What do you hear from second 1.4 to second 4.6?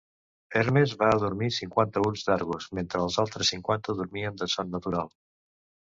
cinquanta ulls d'Argos, mentre els altres cinquanta dormien de